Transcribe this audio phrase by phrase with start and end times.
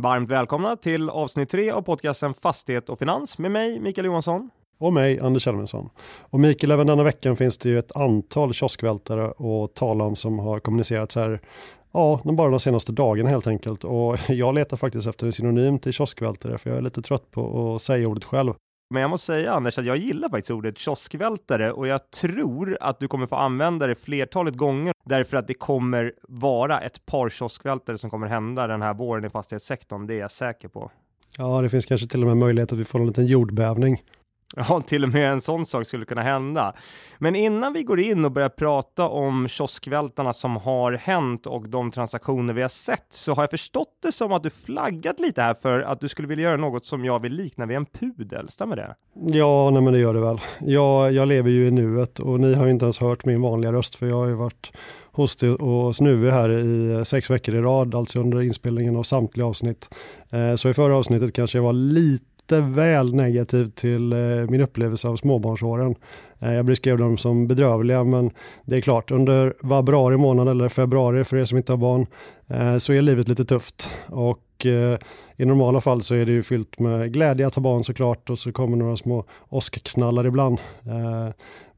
[0.00, 4.50] Varmt välkomna till avsnitt 3 av podcasten Fastighet och Finans med mig Mikael Johansson.
[4.78, 5.90] Och mig Anders Elfvinsson.
[6.20, 10.38] Och Mikael, även denna veckan finns det ju ett antal kioskvältare att tala om som
[10.38, 11.40] har kommunicerats här
[11.92, 13.84] Ja, bara de senaste dagarna helt enkelt.
[13.84, 17.74] Och jag letar faktiskt efter en synonym till kioskvältare för jag är lite trött på
[17.74, 18.54] att säga ordet själv.
[18.92, 23.00] Men jag måste säga Anders att jag gillar faktiskt ordet kioskvältare och jag tror att
[23.00, 27.98] du kommer få använda det flertalet gånger därför att det kommer vara ett par kioskvältare
[27.98, 30.06] som kommer hända den här våren i fastighetssektorn.
[30.06, 30.90] Det är jag säker på.
[31.38, 34.02] Ja, det finns kanske till och med möjlighet att vi får en liten jordbävning.
[34.56, 36.74] Ja, till och med en sån sak skulle kunna hända.
[37.18, 41.90] Men innan vi går in och börjar prata om kioskvältarna som har hänt och de
[41.90, 45.54] transaktioner vi har sett så har jag förstått det som att du flaggat lite här
[45.54, 48.48] för att du skulle vilja göra något som jag vill likna vid en pudel.
[48.48, 48.94] Stämmer det?
[49.14, 50.40] Ja, nej, men det gör det väl.
[50.60, 53.72] Jag, jag lever ju i nuet och ni har ju inte ens hört min vanliga
[53.72, 54.72] röst för jag har ju varit
[55.12, 59.46] hostig och snuvig här i eh, sex veckor i rad, alltså under inspelningen av samtliga
[59.46, 59.90] avsnitt.
[60.30, 64.60] Eh, så i förra avsnittet kanske jag var lite lite väl negativ till eh, min
[64.60, 65.94] upplevelse av småbarnsåren.
[66.38, 68.30] Eh, jag beskrev dem som bedrövliga men
[68.64, 72.06] det är klart under februari månad eller februari för er som inte har barn
[72.48, 74.46] eh, så är livet lite tufft och
[75.36, 78.38] i normala fall så är det ju fyllt med glädje att ha barn såklart och
[78.38, 80.58] så kommer några små åskknallar ibland.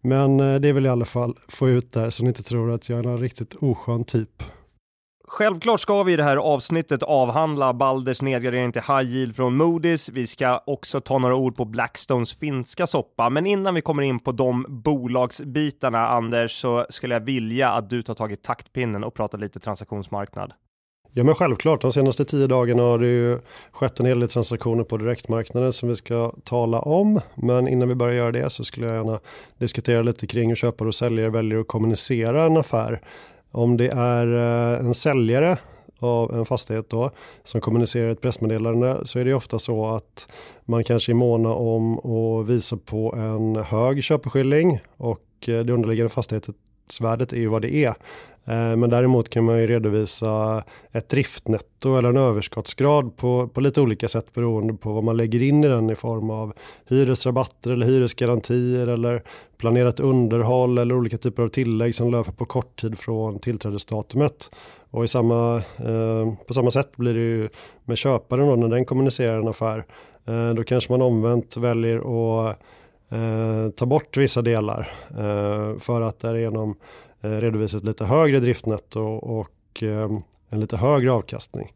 [0.01, 2.89] Men det vill jag i alla fall få ut där så ni inte tror att
[2.89, 4.43] jag är en riktigt oskön typ.
[5.33, 10.11] Självklart ska vi i det här avsnittet avhandla Balders nedgradering till high yield från Moody's.
[10.13, 13.31] Vi ska också ta några ord på Blackstones finska soppa.
[13.31, 18.03] Men innan vi kommer in på de bolagsbitarna, Anders, så skulle jag vilja att du
[18.03, 20.53] tar tag i taktpinnen och pratar lite transaktionsmarknad.
[21.15, 23.39] Ja men självklart, de senaste tio dagarna har det ju
[23.73, 27.21] skett en hel del transaktioner på direktmarknaden som vi ska tala om.
[27.35, 29.21] Men innan vi börjar göra det så skulle jag gärna
[29.59, 33.01] diskutera lite kring hur köpare och säljare väljer att kommunicera en affär.
[33.53, 35.59] Om det är eh, en säljare
[35.99, 37.11] av en fastighet då
[37.45, 40.29] som kommunicerar ett pressmeddelande så är det ofta så att
[40.65, 46.11] man kanske är måna om att visa på en hög köpeskilling och eh, det underliggande
[46.93, 47.95] fastighetsvärdet är ju vad det är.
[48.45, 53.81] Eh, men däremot kan man ju redovisa ett driftnetto eller en överskottsgrad på, på lite
[53.81, 56.53] olika sätt beroende på vad man lägger in i den i form av
[56.89, 59.23] hyresrabatter eller hyresgarantier eller
[59.59, 64.51] planerat underhåll eller olika typer av tillägg som löper på kort tid från tillträdesdatumet.
[64.91, 67.49] Och i samma, eh, på samma sätt blir det ju
[67.85, 69.85] med köparen då när den kommunicerar en affär.
[70.27, 72.59] Eh, då kanske man omvänt väljer att
[73.13, 76.77] eh, ta bort vissa delar eh, för att därigenom
[77.23, 80.11] Eh, redovisa ett lite högre driftnetto och eh,
[80.49, 81.73] en lite högre avkastning.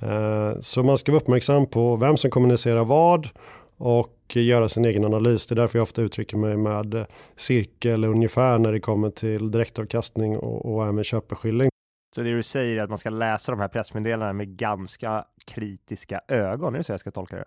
[0.00, 3.28] Eh, så man ska vara uppmärksam på vem som kommunicerar vad
[3.76, 5.46] och göra sin egen analys.
[5.46, 7.06] Det är därför jag ofta uttrycker mig med
[7.36, 11.68] cirkel ungefär när det kommer till direktavkastning och, och även köpeskilling.
[12.14, 16.20] Så det du säger är att man ska läsa de här pressmeddelandena med ganska kritiska
[16.28, 17.44] ögon, är det så jag ska tolka det?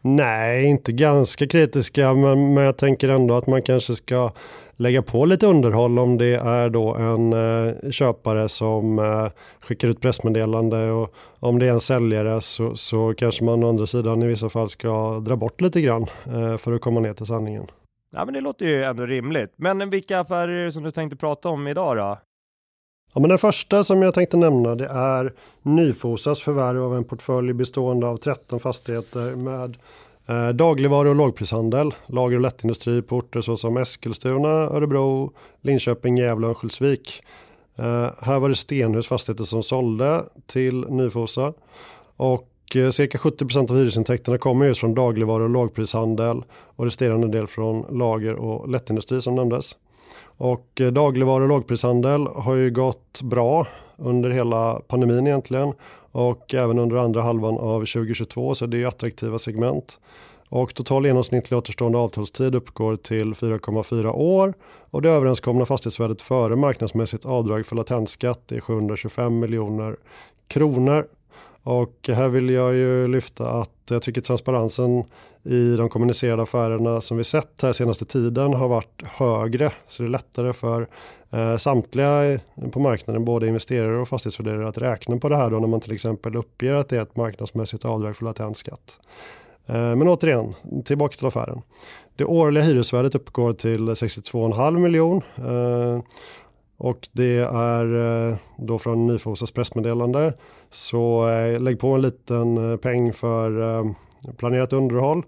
[0.00, 4.32] Nej, inte ganska kritiska, men, men jag tänker ändå att man kanske ska
[4.76, 9.26] lägga på lite underhåll om det är då en eh, köpare som eh,
[9.60, 13.86] skickar ut pressmeddelande och om det är en säljare så, så kanske man å andra
[13.86, 17.26] sidan i vissa fall ska dra bort lite grann eh, för att komma ner till
[17.26, 17.66] sanningen.
[18.12, 19.52] Ja, men det låter ju ändå rimligt.
[19.56, 22.18] Men vilka affärer är det som du tänkte prata om idag då?
[23.16, 25.32] Ja, men den första som jag tänkte nämna det är
[25.62, 29.76] Nyfosas förvärv av en portfölj bestående av 13 fastigheter med
[30.28, 36.50] Eh, dagligvaru och lågprishandel, lager och lättindustri på orter såsom Eskilstuna, Örebro, Linköping, Gävle och
[36.50, 37.22] Örnsköldsvik.
[37.76, 41.52] Eh, här var det Stenhus fastigheter som sålde till Nyfosa.
[42.16, 47.46] Och eh, cirka 70% av hyresintäkterna kommer just från dagligvaru och lågprishandel och resterande del
[47.46, 49.76] från lager och lättindustri som nämndes.
[50.38, 55.72] Och eh, dagligvaru och lågprishandel har ju gått bra under hela pandemin egentligen
[56.12, 60.00] och även under andra halvan av 2022 så det är attraktiva segment.
[60.48, 64.54] Och total genomsnittlig återstående avtalstid uppgår till 4,4 år
[64.90, 69.96] och det överenskomna fastighetsvärdet före marknadsmässigt avdrag för latensskatt är 725 miljoner
[70.48, 71.06] kronor.
[71.66, 75.04] Och här vill jag ju lyfta att jag tycker transparensen
[75.42, 79.72] i de kommunicerade affärerna som vi sett här senaste tiden har varit högre.
[79.88, 80.88] Så det är lättare för
[81.30, 82.40] eh, samtliga
[82.72, 85.92] på marknaden, både investerare och fastighetsvärderare att räkna på det här då när man till
[85.92, 89.00] exempel uppger att det är ett marknadsmässigt avdrag för latent skatt.
[89.66, 90.54] Eh, men återigen,
[90.84, 91.62] tillbaka till affären.
[92.16, 95.22] Det årliga hyresvärdet uppgår till 62,5 miljon.
[95.36, 96.00] Eh,
[96.78, 97.94] och det är
[98.30, 100.32] eh, då från Nyfosas pressmeddelande.
[100.76, 103.90] Så eh, lägg på en liten eh, peng för eh,
[104.36, 105.22] planerat underhåll.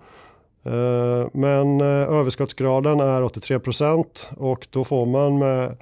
[0.65, 4.05] Eh, men eh, överskottsgraden är 83%
[4.37, 5.77] och då får man med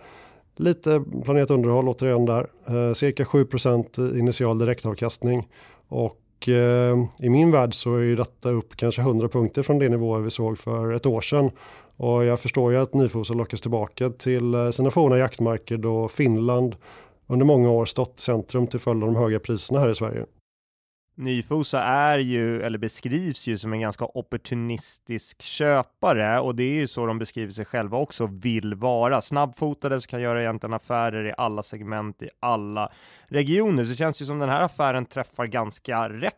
[0.57, 2.47] lite planerat underhåll återigen där
[2.95, 5.49] cirka 7% initial direktavkastning
[5.89, 9.89] och eh, i min värld så är ju detta upp kanske 100 punkter från det
[9.89, 11.51] nivåer vi såg för ett år sedan.
[11.97, 16.77] Och jag förstår ju att Nyfosa lockas tillbaka till sina forna jaktmarker då Finland
[17.27, 20.27] under många år stått centrum till följd av de höga priserna här i Sverige.
[21.19, 26.87] Nyfosa är ju, eller beskrivs ju som en ganska opportunistisk köpare och det är ju
[26.87, 29.23] så de beskriver sig själva också vill vara.
[29.23, 32.93] Snabbfotade som kan göra egentligen affärer i alla segment, i alla
[33.29, 33.85] regioner.
[33.85, 36.33] Så det känns ju som den här affären träffar ganska rätt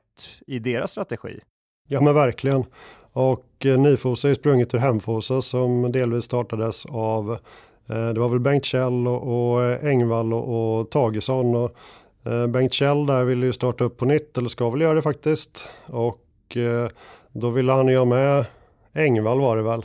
[0.46, 1.40] i deras strategi.
[1.88, 2.64] Ja men verkligen.
[3.12, 7.38] Och eh, Nyfosa är sprunget ur Hemfosa som delvis startades av
[7.90, 11.54] Eh, det var väl Bengt Kjell och, eh, Engvall och, och Tagesson.
[11.54, 11.74] Och,
[12.32, 15.02] eh, Bengt Kjell där ville ju starta upp på nytt, eller ska väl göra det
[15.02, 15.68] faktiskt.
[15.86, 16.24] Och
[17.32, 18.44] då ville han ju ha med
[18.94, 19.84] Engvall var det väl.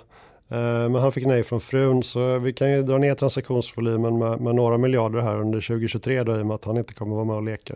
[0.90, 4.56] Men han fick nej från frun så vi kan ju dra ner transaktionsvolymen med, med
[4.56, 7.36] några miljarder här under 2023 då i och med att han inte kommer vara med
[7.36, 7.76] och leka.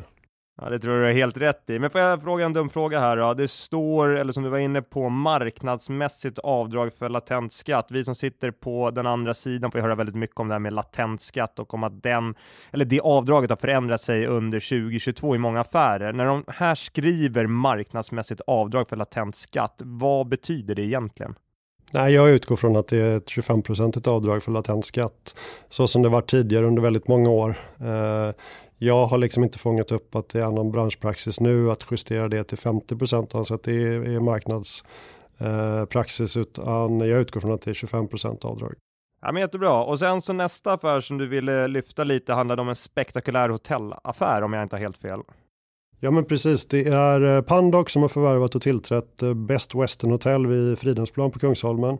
[0.62, 1.80] Ja, det tror jag du har helt rätt i.
[1.80, 3.34] Men får jag fråga en dum fråga här då?
[3.34, 7.88] Det står, eller som du var inne på, marknadsmässigt avdrag för latent skatt.
[7.90, 10.74] Vi som sitter på den andra sidan får höra väldigt mycket om det här med
[10.74, 12.36] latent skatt och om att den,
[12.72, 16.14] eller det avdraget har förändrat sig under 2022 i många affärer.
[16.14, 21.36] När de här skriver marknadsmässigt avdrag för latent skatt, vad betyder det egentligen?
[21.92, 25.36] Nej, jag utgår från att det är ett 25% avdrag för latent skatt.
[25.70, 27.56] Så som det var tidigare under väldigt många år.
[27.80, 28.34] Eh,
[28.80, 32.44] jag har liksom inte fångat upp att det är någon branschpraxis nu att justera det
[32.44, 37.70] till 50 procent, alltså att det är, marknadspraxis, eh, utan jag utgår från att det
[37.70, 38.74] är 25 procent avdrag.
[39.22, 39.84] Ja, men jättebra.
[39.84, 44.42] Och sen så nästa affär som du ville lyfta lite handlade om en spektakulär hotellaffär
[44.42, 45.20] om jag inte har helt fel.
[46.00, 50.12] Ja men precis, det är eh, Pandox som har förvärvat och tillträtt eh, Best Western
[50.12, 51.98] Hotel vid Fridhemsplan på Kungsholmen,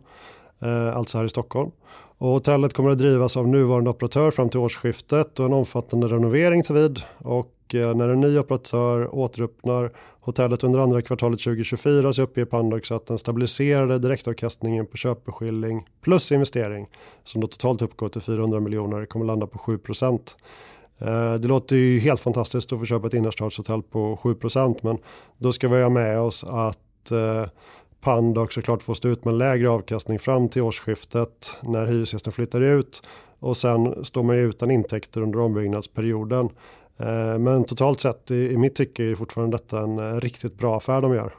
[0.94, 1.70] alltså här i Stockholm.
[2.18, 6.62] Och hotellet kommer att drivas av nuvarande operatör fram till årsskiftet och en omfattande renovering
[6.62, 7.00] tar vid.
[7.18, 12.92] Och eh, när en ny operatör återöppnar hotellet under andra kvartalet 2024 så uppger Pandox
[12.92, 16.86] att den stabiliserade direktavkastningen på köpeskilling plus investering
[17.24, 20.36] som då totalt uppgår till 400 miljoner kommer landa på 7 procent.
[20.98, 24.98] Eh, det låter ju helt fantastiskt att få köpa ett innerstadshotell på 7% men
[25.38, 27.44] då ska vi ha med oss att eh,
[28.08, 32.60] eh, Pandox såklart får stå ut med lägre avkastning fram till årsskiftet när hyresgästen flyttar
[32.60, 33.02] ut
[33.38, 36.48] och sen står man ju utan intäkter under ombyggnadsperioden.
[36.98, 41.00] Eh, men totalt sett i mitt tycke är fortfarande detta en eh, riktigt bra affär
[41.00, 41.32] de gör.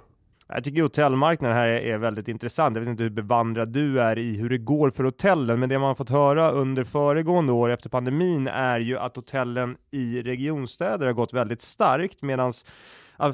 [0.53, 2.75] Jag tycker hotellmarknaden här är väldigt intressant.
[2.75, 5.79] Jag vet inte hur bevandrad du är i hur det går för hotellen, men det
[5.79, 11.13] man fått höra under föregående år efter pandemin är ju att hotellen i regionstäder har
[11.13, 12.53] gått väldigt starkt medan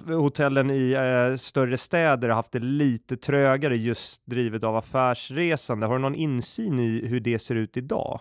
[0.08, 5.88] hotellen i eh, större städer har haft det lite trögare just drivet av affärsresande.
[5.88, 8.20] Har du någon insyn i hur det ser ut idag?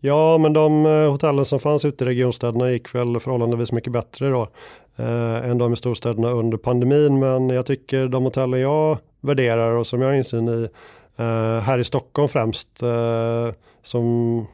[0.00, 4.30] Ja, men de eh, hotellen som fanns ute i regionstäderna gick väl förhållandevis mycket bättre
[4.30, 4.48] då
[4.96, 7.18] eh, än de i storstäderna under pandemin.
[7.18, 10.68] Men jag tycker de hotellen jag värderar och som jag har insyn i
[11.16, 13.50] eh, här i Stockholm främst, eh,
[13.82, 14.06] som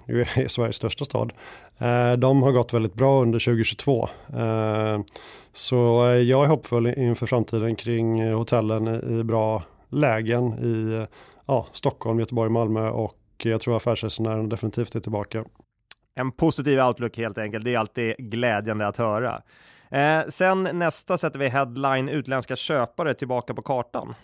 [0.09, 1.33] ju är Sveriges största stad,
[1.83, 4.09] Eh, de har gått väldigt bra under 2022.
[4.37, 5.01] Eh,
[5.53, 5.77] så
[6.27, 8.89] jag är hoppfull inför framtiden kring hotellen
[9.21, 11.07] i bra lägen i
[11.47, 15.45] ja, Stockholm, Göteborg, Malmö och jag tror affärsresenärerna definitivt är tillbaka.
[16.15, 17.65] En positiv outlook helt enkelt.
[17.65, 19.43] Det är alltid glädjande att höra.
[19.91, 24.15] Eh, sen nästa sätter vi headline utländska köpare tillbaka på kartan.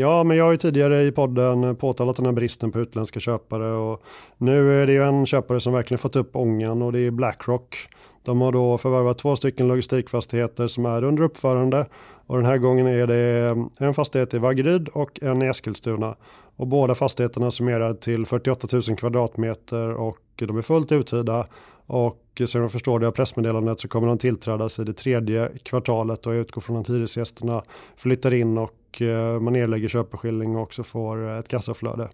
[0.00, 3.72] Ja, men jag har ju tidigare i podden påtalat den här bristen på utländska köpare
[3.72, 4.02] och
[4.38, 7.76] nu är det ju en köpare som verkligen fått upp ångan och det är Blackrock.
[8.24, 11.86] De har då förvärvat två stycken logistikfastigheter som är under uppförande
[12.26, 16.14] och den här gången är det en fastighet i Vaggeryd och en i Eskilstuna.
[16.56, 21.46] Och båda fastigheterna summerar till 48 000 kvadratmeter och de är fullt uthyrda
[21.90, 26.26] och som jag förstår det av pressmeddelandet så kommer de tillträdas i det tredje kvartalet
[26.26, 27.62] och jag utgår från att hyresgästerna
[27.96, 32.08] flyttar in och eh, man erlägger köpeskilling och också får ett kassaflöde.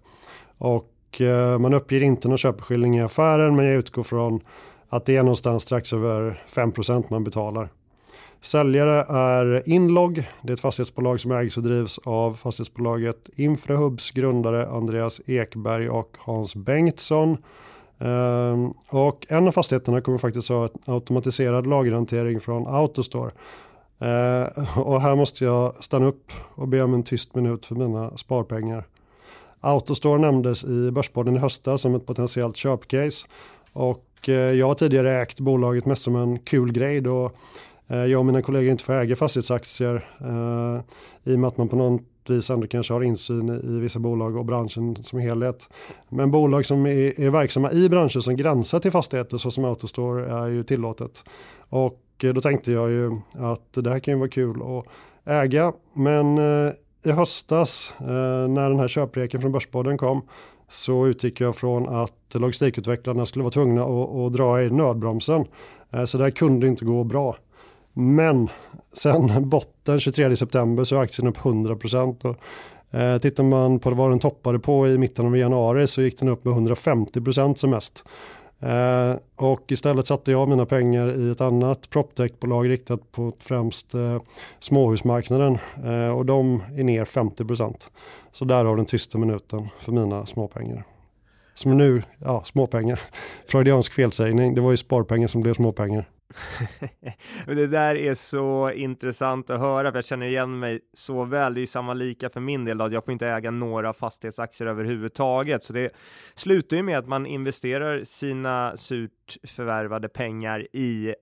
[0.57, 4.39] Och eh, man uppger inte någon köpeskilling i affären men jag utgår från
[4.89, 7.69] att det är någonstans strax över 5% man betalar.
[8.41, 14.67] Säljare är Inlog, det är ett fastighetsbolag som ägs och drivs av fastighetsbolaget Infrahubs grundare
[14.67, 17.37] Andreas Ekberg och Hans Bengtsson.
[17.99, 23.31] Um, och en av fastigheterna kommer faktiskt ha automatiserad lagerhantering från Autostore.
[24.01, 28.17] Uh, och här måste jag stanna upp och be om en tyst minut för mina
[28.17, 28.87] sparpengar.
[29.61, 33.27] Autostore nämndes i Börspodden i höstas som ett potentiellt köpcase.
[33.73, 37.31] Och uh, jag har tidigare ägt bolaget mest som en kul grej då
[37.91, 40.81] uh, jag och mina kollegor inte får äga fastighetsaktier eh,
[41.31, 41.99] i och med att man på någon
[42.29, 45.69] vis ändå kanske har insyn i vissa bolag och branschen som helhet.
[46.09, 50.31] Men bolag som är, är verksamma i branscher som gränsar till fastigheter så som Autostore
[50.31, 51.23] är ju tillåtet.
[51.69, 54.85] Och eh, då tänkte jag ju att det här kan ju vara kul att
[55.25, 55.73] äga.
[55.93, 56.73] Men eh,
[57.05, 60.21] i höstas eh, när den här köpreken från Börspodden kom
[60.69, 65.45] så utgick jag från att logistikutvecklarna skulle vara tvungna att, att dra i nödbromsen.
[66.05, 67.37] Så det här kunde inte gå bra.
[67.97, 68.49] Men
[68.93, 72.23] sen botten 23 september så är aktien upp 100 procent.
[72.91, 76.27] Eh, tittar man på vad den toppade på i mitten av januari så gick den
[76.27, 78.05] upp med 150% som mest.
[78.59, 84.21] Eh, och istället satte jag mina pengar i ett annat proptechbolag riktat på främst eh,
[84.59, 87.89] småhusmarknaden eh, och de är ner 50%.
[88.31, 90.83] Så där har den tysta minuten för mina småpengar.
[91.53, 92.99] Som nu, ja småpengar,
[93.47, 96.09] freudiansk felsägning, det var ju sparpengar som blev småpengar.
[97.45, 101.53] det där är så intressant att höra, för jag känner igen mig så väl.
[101.53, 103.93] Det är ju samma lika för min del, då, att jag får inte äga några
[103.93, 105.63] fastighetsaktier överhuvudtaget.
[105.63, 105.91] Så det
[106.35, 111.15] slutar ju med att man investerar sina surt förvärvade pengar i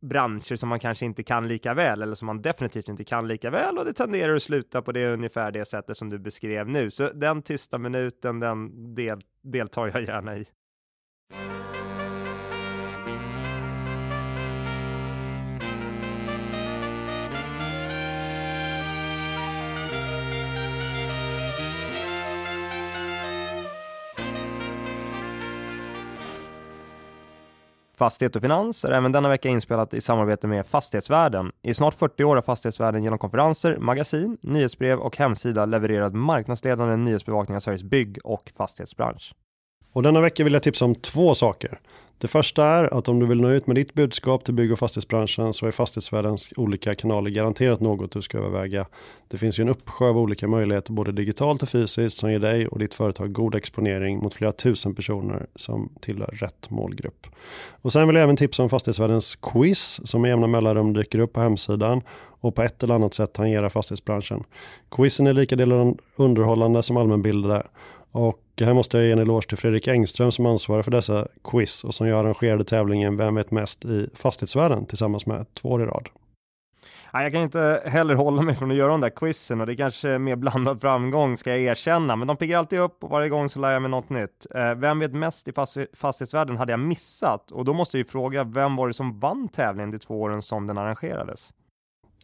[0.00, 3.50] branscher som man kanske inte kan lika väl eller som man definitivt inte kan lika
[3.50, 6.90] väl och det tenderar att sluta på det ungefär det sättet som du beskrev nu.
[6.90, 10.46] Så den tysta minuten, den del, deltar jag gärna i.
[27.96, 31.52] Fastighet och Finans är även denna vecka inspelat i samarbete med Fastighetsvärlden.
[31.62, 37.56] I snart 40 år har Fastighetsvärlden genom konferenser, magasin, nyhetsbrev och hemsida levererat marknadsledande nyhetsbevakning
[37.56, 39.34] av Sveriges bygg och fastighetsbransch.
[39.92, 41.80] Och denna vecka vill jag tipsa om två saker.
[42.18, 44.78] Det första är att om du vill nå ut med ditt budskap till bygg och
[44.78, 48.86] fastighetsbranschen så är fastighetsvärldens olika kanaler garanterat något du ska överväga.
[49.28, 52.68] Det finns ju en uppsjö av olika möjligheter både digitalt och fysiskt som ger dig
[52.68, 57.26] och ditt företag god exponering mot flera tusen personer som tillhör rätt målgrupp.
[57.70, 61.32] Och sen vill jag även tipsa om fastighetsvärldens quiz som med jämna mellanrum dyker upp
[61.32, 62.02] på hemsidan
[62.40, 64.44] och på ett eller annat sätt tangerar fastighetsbranschen.
[64.90, 67.62] Quizen är lika del underhållande som allmänbildande
[68.14, 71.84] och här måste jag ge en eloge till Fredrik Engström som ansvarar för dessa quiz
[71.84, 75.86] och som jag arrangerade tävlingen Vem vet mest i fastighetsvärlden tillsammans med två år i
[75.86, 76.08] rad.
[77.12, 79.76] Jag kan inte heller hålla mig från att göra de där quizen och det är
[79.76, 83.48] kanske mer blandad framgång ska jag erkänna, men de piggar alltid upp och varje gång
[83.48, 84.46] så lär jag mig något nytt.
[84.54, 85.52] Eh, vem vet mest i
[85.92, 89.48] fastighetsvärlden hade jag missat och då måste jag ju fråga vem var det som vann
[89.48, 91.52] tävlingen de två åren som den arrangerades?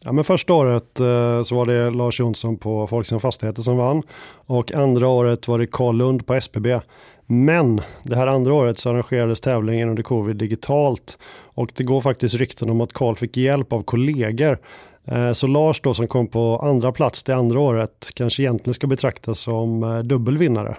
[0.05, 4.03] Ja, men första året eh, så var det Lars Jonsson på Folksam Fastigheter som vann
[4.45, 6.79] och andra året var det Karl Lund på SBB.
[7.25, 11.17] Men det här andra året så arrangerades tävlingen under covid digitalt
[11.53, 14.57] och det går faktiskt rykten om att Karl fick hjälp av kollegor.
[15.05, 18.87] Eh, så Lars då som kom på andra plats det andra året kanske egentligen ska
[18.87, 20.77] betraktas som eh, dubbelvinnare.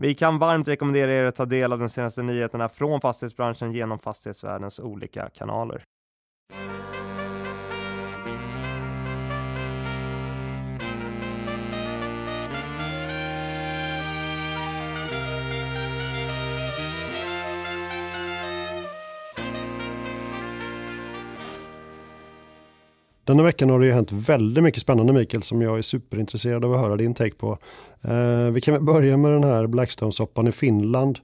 [0.00, 3.98] Vi kan varmt rekommendera er att ta del av de senaste nyheterna från fastighetsbranschen genom
[3.98, 5.84] fastighetsvärldens olika kanaler.
[23.24, 26.74] Denna veckan har det ju hänt väldigt mycket spännande Mikael som jag är superintresserad av
[26.74, 27.58] att höra din take på.
[28.02, 31.18] Eh, vi kan börja med den här Blackstone-soppan i Finland.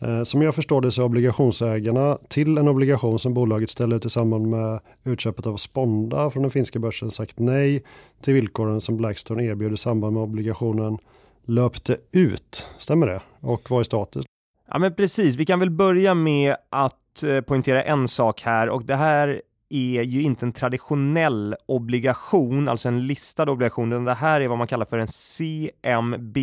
[0.00, 4.04] Eh, som jag förstår det så är obligationsägarna till en obligation som bolaget ställer ut
[4.04, 7.82] i samband med utköpet av Sponda från den finska börsen sagt nej
[8.22, 10.98] till villkoren som Blackstone erbjöd i samband med obligationen
[11.44, 12.66] löpte ut.
[12.78, 13.20] Stämmer det?
[13.40, 14.24] Och vad är status?
[14.70, 18.84] Ja men precis, vi kan väl börja med att eh, poängtera en sak här och
[18.84, 24.40] det här är ju inte en traditionell obligation, alltså en listad obligation, utan det här
[24.40, 26.40] är vad man kallar för en CMBS,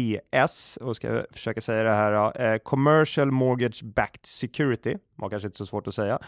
[0.82, 5.58] och ska jag försöka säga det här eh, Commercial Mortgage Backed Security, var kanske inte
[5.58, 6.20] så svårt att säga.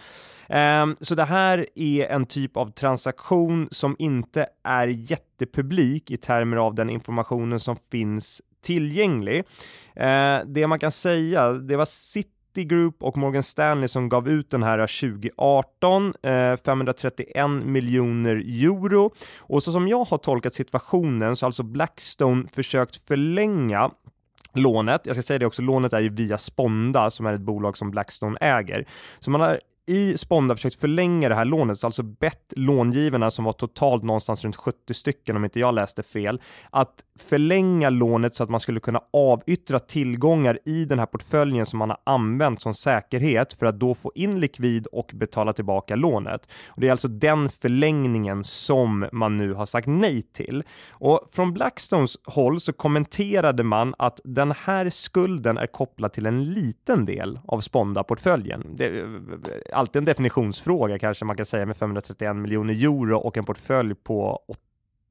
[0.50, 6.58] Eh, så det här är en typ av transaktion som inte är jättepublik i termer
[6.58, 9.44] av den informationen som finns tillgänglig.
[9.96, 14.52] Eh, det man kan säga, det var sitt Citigroup och Morgan Stanley som gav ut
[14.52, 19.12] den här 2018, eh, 531 miljoner euro.
[19.38, 23.92] Och så som jag har tolkat situationen så har alltså Blackstone försökt förlänga
[24.54, 25.02] lånet.
[25.04, 27.92] Jag ska säga det också, lånet är ju via Sponda som är ett bolag som
[27.92, 28.88] Blackstone äger.
[29.20, 33.52] Så man har i Sponda försökt förlänga det här lånet, alltså bett långivarna som var
[33.52, 38.50] totalt någonstans runt 70 stycken om inte jag läste fel, att förlänga lånet så att
[38.50, 43.54] man skulle kunna avyttra tillgångar i den här portföljen som man har använt som säkerhet
[43.54, 46.50] för att då få in likvid och betala tillbaka lånet.
[46.68, 50.64] Och det är alltså den förlängningen som man nu har sagt nej till.
[50.92, 56.54] Och från Blackstones håll så kommenterade man att den här skulden är kopplad till en
[56.54, 58.76] liten del av Sponda-portföljen
[59.78, 64.40] alltid en definitionsfråga kanske man kan säga med 531 miljoner euro och en portfölj på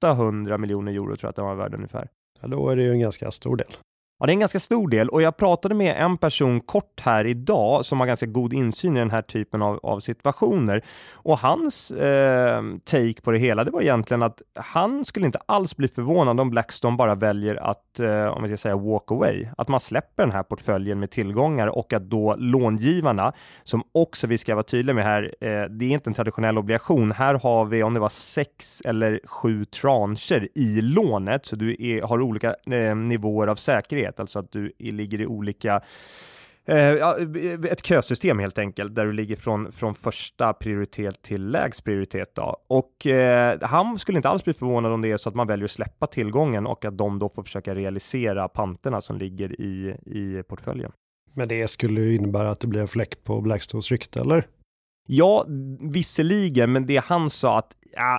[0.03, 2.09] 800 miljoner euro tror jag att den var värd ungefär.
[2.41, 3.77] Ja, då är det ju en ganska stor del.
[4.19, 5.09] Ja, det är en ganska stor del.
[5.09, 8.99] Och jag pratade med en person kort här idag som har ganska god insyn i
[8.99, 10.85] den här typen av, av situationer.
[11.13, 15.77] Och hans eh, take på det hela, det var egentligen att han skulle inte alls
[15.77, 19.69] bli förvånad om Blackstone bara väljer att, eh, om vi ska säga walk away, att
[19.69, 23.33] man släpper den här portföljen med tillgångar och att då långivarna,
[23.65, 27.13] som också vi ska vara tydliga med här, eh, det är inte en traditionell obligation.
[27.13, 32.03] Här har vi, om det var sex eller sju trancher i lånet, så du är,
[32.03, 35.81] har olika eh, nivåer av säkerhet prioritet, alltså att du ligger i olika
[36.67, 36.93] eh,
[37.71, 42.35] ett kösystem helt enkelt, där du ligger från, från första prioritet till lägst prioritet.
[42.35, 42.57] Då.
[42.69, 45.65] Och eh, han skulle inte alls bli förvånad om det är så att man väljer
[45.65, 50.43] att släppa tillgången och att de då får försöka realisera panterna som ligger i, i
[50.43, 50.93] portföljen.
[51.35, 54.47] Men det skulle ju innebära att det blir en fläck på Blackstones rykte, eller?
[55.09, 55.45] Ja,
[55.81, 58.19] visserligen, men det han sa att ja,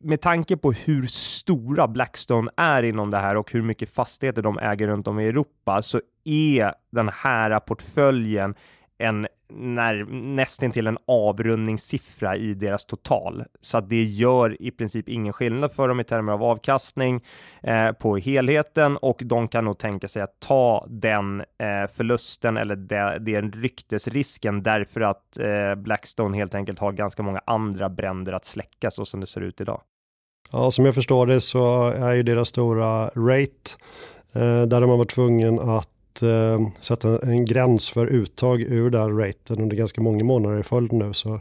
[0.00, 4.58] med tanke på hur stora Blackstone är inom det här och hur mycket fastigheter de
[4.58, 8.54] äger runt om i Europa så är den här portföljen
[8.98, 13.44] en när, nästan till en avrundningssiffra i deras total.
[13.60, 17.24] Så att det gör i princip ingen skillnad för dem i termer av avkastning
[17.62, 22.76] eh, på helheten och de kan nog tänka sig att ta den eh, förlusten eller
[22.76, 28.44] de, den ryktesrisken därför att eh, Blackstone helt enkelt har ganska många andra bränder att
[28.44, 29.80] släcka så som det ser ut idag.
[30.52, 33.70] Ja, som jag förstår det så är ju deras stora rate
[34.32, 39.18] eh, där de har varit tvungen att eh, sätta en gräns för uttag ur den
[39.18, 41.12] raten under ganska många månader i följd nu.
[41.12, 41.40] Så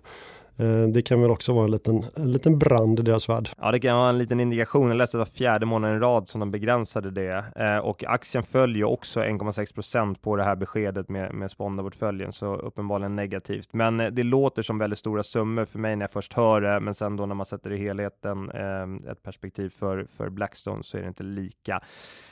[0.57, 3.49] Eh, det kan väl också vara en liten, en liten brand i deras värld.
[3.57, 4.87] Ja, det kan vara en liten indikation.
[4.87, 8.03] Jag läste att det var fjärde månaden i rad som de begränsade det eh, och
[8.07, 13.73] aktien följer också 1,6 procent på det här beskedet med, med Sponda-portföljen, så uppenbarligen negativt.
[13.73, 16.79] Men eh, det låter som väldigt stora summor för mig när jag först hör det,
[16.79, 18.49] men sen då när man sätter i helheten,
[19.11, 21.81] ett perspektiv för, för Blackstone, så är det inte lika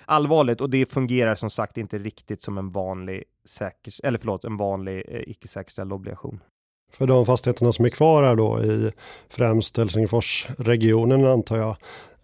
[0.06, 4.58] allvarligt och det fungerar som sagt inte riktigt som en vanlig säker, eller förlåt, en
[4.58, 6.40] vanlig icke säkerställd obligation
[6.92, 8.92] för de fastigheterna som är kvar här då i
[9.30, 11.76] främst Helsingforsregionen antar jag.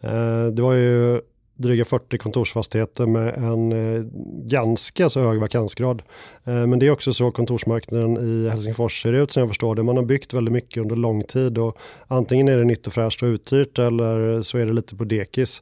[0.02, 1.22] Eh, det var ju
[1.58, 4.02] dryga 40 kontorsfastigheter med en eh,
[4.44, 6.02] ganska så hög vakansgrad.
[6.44, 9.84] Eh, men det är också så kontorsmarknaden i Helsingfors ser ut som jag förstår det.
[9.84, 11.78] Man har byggt väldigt mycket under lång tid och
[12.08, 15.62] antingen är det nytt och fräscht och uthyrt eller så är det lite på dekis.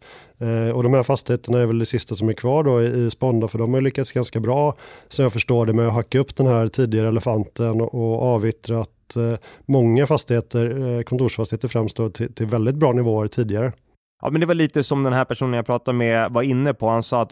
[0.74, 3.58] Och de här fastigheterna är väl det sista som är kvar då i Sponda för
[3.58, 4.76] de har lyckats ganska bra
[5.10, 9.38] Som jag förstår det med att hacka upp den här tidigare elefanten och avyttrat Eh,
[9.66, 13.74] många fastigheter, eh, kontorsfastigheter främst till, till väldigt bra nivåer tidigare.
[14.22, 16.90] Ja, men det var lite som den här personen jag pratade med var inne på.
[16.90, 17.32] Han sa att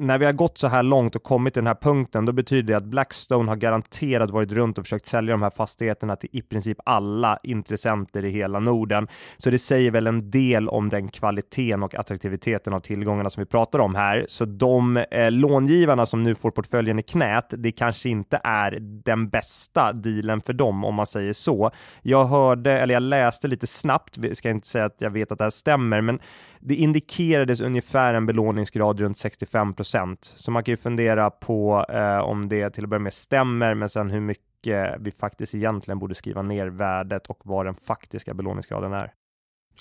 [0.00, 2.72] när vi har gått så här långt och kommit till den här punkten, då betyder
[2.72, 6.42] det att Blackstone har garanterat varit runt och försökt sälja de här fastigheterna till i
[6.42, 9.08] princip alla intressenter i hela Norden.
[9.38, 13.46] Så det säger väl en del om den kvaliteten och attraktiviteten av tillgångarna som vi
[13.46, 14.24] pratar om här.
[14.28, 19.28] Så de eh, långivarna som nu får portföljen i knät, det kanske inte är den
[19.28, 21.70] bästa dealen för dem om man säger så.
[22.02, 25.44] Jag hörde, eller jag läste lite snabbt, ska inte säga att jag vet att det
[25.44, 26.20] här stämmer, men
[26.60, 32.18] det indikerades ungefär en belåningsgrad runt 65 procent, så man kan ju fundera på eh,
[32.18, 36.14] om det till att börja med stämmer, men sen hur mycket vi faktiskt egentligen borde
[36.14, 39.12] skriva ner värdet och vad den faktiska belåningsgraden är.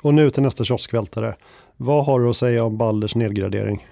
[0.04, 1.36] Och nu till nästa kioskvältare.
[1.78, 3.88] Vad har du att säga om Balders nedgradering?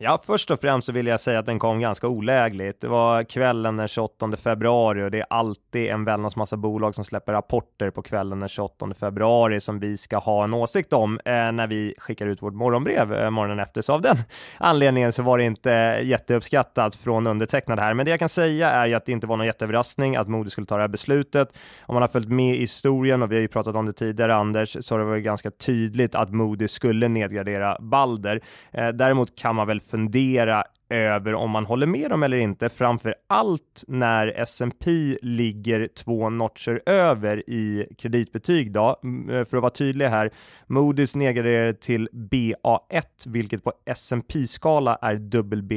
[0.00, 2.80] Ja, först och främst så vill jag säga att den kom ganska olägligt.
[2.80, 7.04] Det var kvällen den 28 februari och det är alltid en väldans massa bolag som
[7.04, 11.32] släpper rapporter på kvällen den 28 februari som vi ska ha en åsikt om eh,
[11.32, 13.82] när vi skickar ut vårt morgonbrev eh, morgonen efter.
[13.82, 14.16] Så av den
[14.58, 15.70] anledningen så var det inte
[16.02, 17.94] jätteuppskattat från undertecknad här.
[17.94, 20.50] Men det jag kan säga är ju att det inte var någon jätteöverraskning att Moody
[20.50, 21.58] skulle ta det här beslutet.
[21.86, 24.34] Om man har följt med i historien och vi har ju pratat om det tidigare
[24.34, 28.40] Anders, så har det varit ganska tydligt att Moody skulle nedgradera Balder.
[28.72, 33.14] Eh, däremot kan man väl fundera över om man håller med dem eller inte, framför
[33.26, 38.72] allt när S&P ligger två notcher över i kreditbetyg.
[38.72, 38.88] Då.
[39.30, 40.30] Eh, för att vara tydlig här,
[40.66, 45.72] Moody's nedgraderade till BA1, vilket på S&P skala är WB+,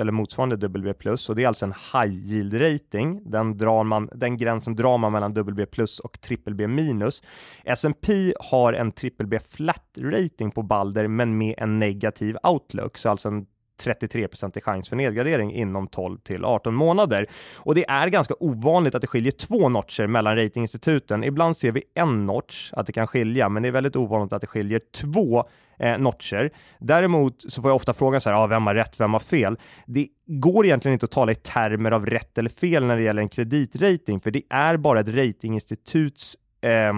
[0.00, 0.88] eller motsvarande WB+,
[1.28, 3.30] och det är alltså en high yield rating.
[3.30, 5.60] Den, drar man, den gränsen drar man mellan WB+,
[6.04, 7.10] och BBB-.
[7.64, 13.28] S&P har en BBB flat rating på Balder, men med en negativ outlook, så alltså
[13.28, 13.46] en
[13.80, 17.26] 33 i chans för nedgradering inom 12 till 18 månader.
[17.56, 21.24] Och det är ganska ovanligt att det skiljer två notcher mellan ratinginstituten.
[21.24, 24.40] Ibland ser vi en notch att det kan skilja, men det är väldigt ovanligt att
[24.40, 25.44] det skiljer två
[25.78, 26.50] eh, notcher.
[26.78, 29.58] Däremot så får jag ofta frågan så här, ah, vem har rätt, vem har fel?
[29.86, 33.22] Det går egentligen inte att tala i termer av rätt eller fel när det gäller
[33.22, 36.92] en kreditrating, för det är bara ett ratinginstituts eh,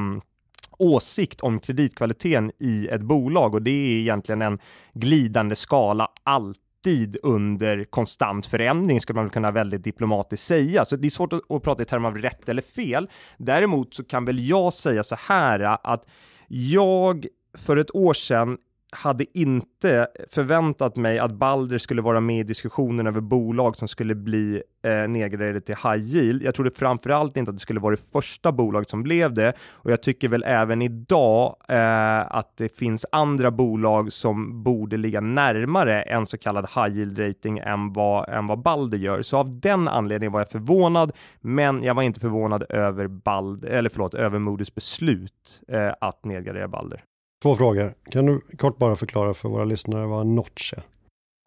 [0.78, 4.58] åsikt om kreditkvaliteten i ett bolag och det är egentligen en
[4.92, 10.84] glidande skala Allt alltid under konstant förändring skulle man väl kunna väldigt diplomatiskt säga.
[10.84, 13.08] Så det är svårt att, att prata i termer av rätt eller fel.
[13.38, 16.04] Däremot så kan väl jag säga så här att
[16.48, 17.26] jag
[17.58, 18.58] för ett år sedan
[18.94, 24.14] hade inte förväntat mig att Balder skulle vara med i diskussionen över bolag som skulle
[24.14, 26.42] bli eh, nedgraderade till high yield.
[26.42, 29.90] Jag trodde framförallt inte att det skulle vara det första bolaget som blev det och
[29.90, 36.02] jag tycker väl även idag eh, att det finns andra bolag som borde ligga närmare
[36.02, 39.22] en så kallad high yield rating än vad, än vad Balder gör.
[39.22, 43.90] Så av den anledningen var jag förvånad, men jag var inte förvånad över Balder, eller
[43.90, 47.04] förlåt, över Moody's beslut eh, att nedgradera Balder.
[47.44, 47.94] Två frågor.
[48.10, 50.82] Kan du kort bara förklara för våra lyssnare vad en notch är?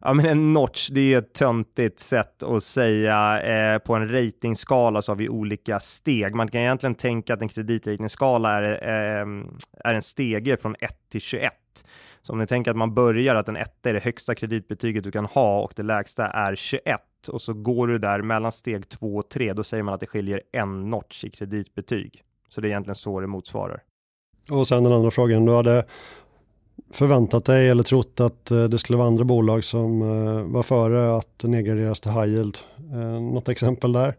[0.04, 5.02] Ja, men en notch, det är ett töntigt sätt att säga eh, på en ratingskala
[5.02, 6.36] så har vi olika steg.
[6.36, 9.28] Man kan egentligen tänka att en kreditratingskala är, eh,
[9.84, 11.54] är en stege från 1 till 21.
[12.22, 15.12] Så om ni tänker att man börjar att en 1 är det högsta kreditbetyget du
[15.12, 19.16] kan ha och det lägsta är 21 och så går du där mellan steg 2
[19.16, 22.24] och 3, då säger man att det skiljer en notch i kreditbetyg.
[22.50, 23.82] Så det är egentligen så det motsvarar.
[24.50, 25.86] Och sen den andra frågan, du hade
[26.92, 31.18] förväntat dig eller trott att eh, det skulle vara andra bolag som eh, var före
[31.18, 32.58] att nedgraderas till high yield.
[32.92, 34.16] Eh, något exempel där?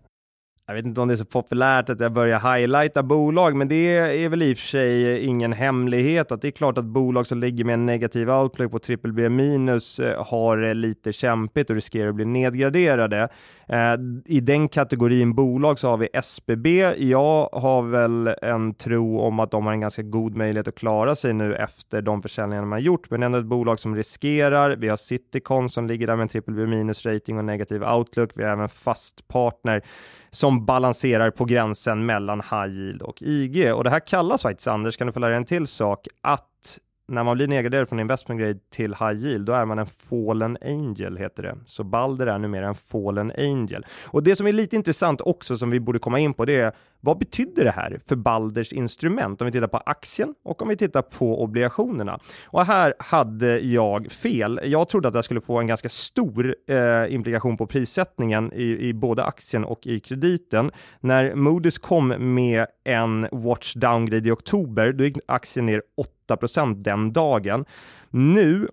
[0.69, 3.97] jag vet inte om det är så populärt att jag börjar highlighta bolag, men det
[3.97, 7.39] är väl i och för sig ingen hemlighet att det är klart att bolag som
[7.39, 12.15] ligger med en negativ outlook på triple B minus har lite kämpigt och riskerar att
[12.15, 13.29] bli nedgraderade.
[13.69, 16.67] Eh, I den kategorin bolag så har vi SBB.
[16.99, 21.15] Jag har väl en tro om att de har en ganska god möjlighet att klara
[21.15, 24.77] sig nu efter de försäljningar de har gjort, men ändå ett bolag som riskerar.
[24.77, 28.31] Vi har Citycon som ligger där med en triple B minus rating och negativ outlook.
[28.35, 29.83] Vi har även fastpartner
[30.31, 33.75] som balanserar på gränsen mellan high yield och IG.
[33.75, 36.79] Och det här kallas faktiskt, Anders, kan du få lära dig en till sak, att
[37.09, 40.59] när man blir nedgraderad från investment grade till high yield, då är man en fallen
[40.61, 41.59] angel heter det.
[41.67, 43.87] Så Balder är numera en fallen angel.
[44.07, 46.73] Och det som är lite intressant också som vi borde komma in på, det är
[47.01, 49.41] vad betyder det här för Balders instrument?
[49.41, 52.19] Om vi tittar på aktien och om vi tittar på obligationerna.
[52.47, 54.61] Och här hade jag fel.
[54.65, 58.95] Jag trodde att jag skulle få en ganska stor eh, implikation på prissättningen i, i
[58.95, 60.71] både aktien och i krediten.
[61.01, 65.83] När Moody's kom med en watch downgrade i oktober, då gick aktien ner
[66.29, 67.65] 8% den dagen.
[68.11, 68.69] Nu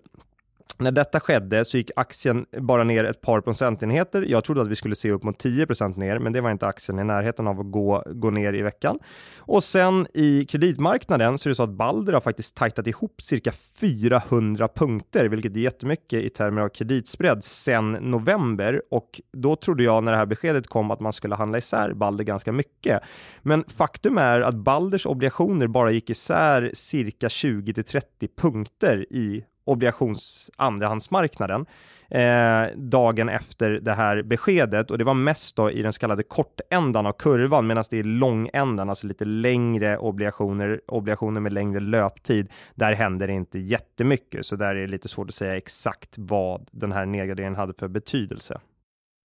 [0.78, 4.24] när detta skedde så gick aktien bara ner ett par procentenheter.
[4.28, 6.98] Jag trodde att vi skulle se upp mot 10% ner, men det var inte aktien
[6.98, 8.98] i närheten av att gå, gå ner i veckan.
[9.38, 13.52] Och sen i kreditmarknaden så är det så att Balder har faktiskt tajtat ihop cirka
[13.80, 20.04] 400 punkter, vilket är jättemycket i termer av kreditspread sen november och då trodde jag
[20.04, 23.02] när det här beskedet kom att man skulle handla isär Balder ganska mycket.
[23.42, 29.44] Men faktum är att Balders obligationer bara gick isär cirka 20 till 30 punkter i
[29.66, 31.66] obligations andrahandsmarknaden
[32.10, 36.22] eh, dagen efter det här beskedet och det var mest då i den så kallade
[36.22, 42.48] kortändan av kurvan medan det är långändan, alltså lite längre obligationer, obligationer med längre löptid.
[42.74, 46.68] Där händer det inte jättemycket, så där är det lite svårt att säga exakt vad
[46.72, 48.60] den här nedgraderingen hade för betydelse.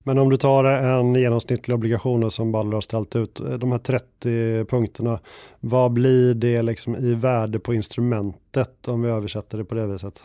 [0.04, 3.80] Men om du tar en genomsnittlig obligation som Balder har ställt ut, eh, de här
[3.80, 5.20] 30 punkterna,
[5.60, 10.24] vad blir det liksom i värde på instrumentet om vi översätter det på det viset?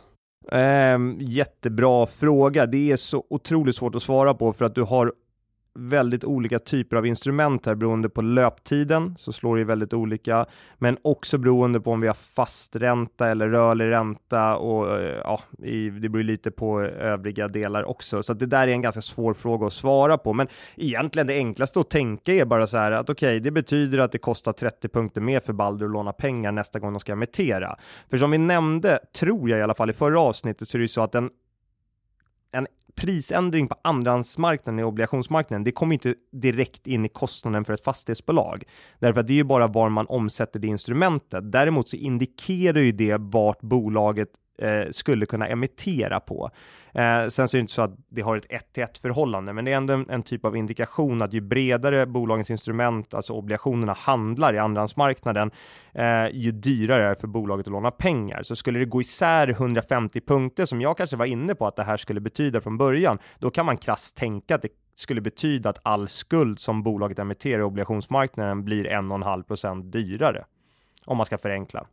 [0.53, 2.67] Eh, jättebra fråga.
[2.67, 5.13] Det är så otroligt svårt att svara på för att du har
[5.77, 10.47] väldigt olika typer av instrument här beroende på löptiden så slår det väldigt olika,
[10.79, 15.41] men också beroende på om vi har fast ränta eller rörlig ränta och eh, ja,
[16.01, 18.23] det beror lite på övriga delar också.
[18.23, 20.33] Så det där är en ganska svår fråga att svara på.
[20.33, 23.99] Men egentligen det enklaste att tänka är bara så här att okej, okay, det betyder
[23.99, 27.13] att det kostar 30 punkter mer för Balder att låna pengar nästa gång de ska
[27.13, 27.77] emittera.
[28.11, 30.85] För som vi nämnde, tror jag i alla fall i förra avsnittet, så är det
[30.85, 31.31] ju så att den
[32.97, 38.65] prisändring på andrahandsmarknaden i obligationsmarknaden, det kommer inte direkt in i kostnaden för ett fastighetsbolag.
[38.99, 41.53] Därför att det är ju bara var man omsätter det instrumentet.
[41.53, 44.29] Däremot så indikerar ju det vart bolaget
[44.59, 46.51] eh, skulle kunna emittera på.
[46.95, 49.53] Eh, sen så är det inte så att det har ett 1 till 1 förhållande,
[49.53, 53.33] men det är ändå en, en, typ av indikation att ju bredare bolagens instrument, alltså
[53.33, 55.51] obligationerna, handlar i andrahandsmarknaden,
[55.95, 58.43] eh, ju dyrare är det för bolaget att låna pengar.
[58.43, 61.85] Så skulle det gå isär 150 punkter, som jag kanske var inne på att det
[61.85, 65.81] här skulle betyda från början, då kan man krasst tänka att det skulle betyda att
[65.83, 70.45] all skuld som bolaget emitterar i obligationsmarknaden blir 1,5% dyrare.
[71.05, 71.87] Om man ska förenkla.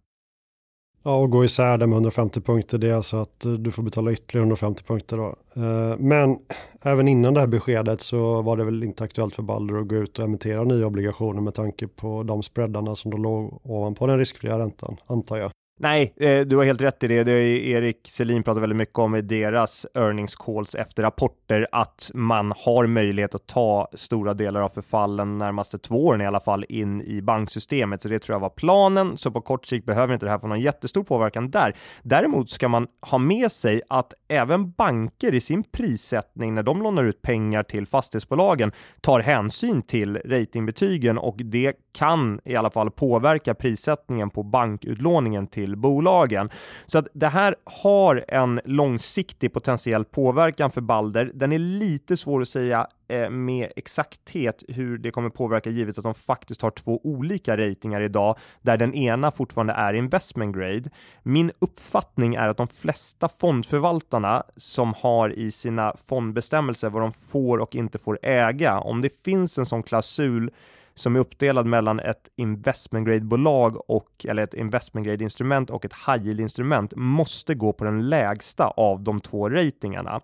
[1.05, 3.83] Ja, och gå isär det med 150 punkter, det är alltså att eh, du får
[3.83, 5.35] betala ytterligare 150 punkter då.
[5.61, 6.37] Eh, men
[6.81, 9.95] även innan det här beskedet så var det väl inte aktuellt för Balder att gå
[9.95, 14.19] ut och emittera nya obligationer med tanke på de spreadarna som då låg ovanpå den
[14.19, 15.51] riskfria räntan, antar jag.
[15.79, 17.23] Nej, eh, du har helt rätt i det.
[17.23, 22.11] Det är Erik Selin pratar väldigt mycket om i deras earnings calls efter rapporter att
[22.13, 26.65] man har möjlighet att ta stora delar av förfallen närmaste två åren i alla fall
[26.69, 28.01] in i banksystemet.
[28.01, 29.17] Så det tror jag var planen.
[29.17, 31.75] Så på kort sikt behöver inte det här få någon jättestor påverkan där.
[32.03, 37.03] Däremot ska man ha med sig att även banker i sin prissättning när de lånar
[37.03, 43.53] ut pengar till fastighetsbolagen tar hänsyn till ratingbetygen och det kan i alla fall påverka
[43.53, 46.49] prissättningen på bankutlåningen till till bolagen.
[46.85, 51.31] Så att det här har en långsiktig potentiell påverkan för Balder.
[51.33, 56.03] Den är lite svår att säga eh, med exakthet hur det kommer påverka givet att
[56.03, 60.89] de faktiskt har två olika ratingar idag där den ena fortfarande är investment grade.
[61.23, 67.57] Min uppfattning är att de flesta fondförvaltarna som har i sina fondbestämmelser vad de får
[67.57, 70.51] och inte får äga, om det finns en sån klausul
[70.95, 75.85] som är uppdelad mellan ett investment grade bolag och eller ett investment grade instrument och
[75.85, 80.21] ett high yield instrument måste gå på den lägsta av de två ratingarna.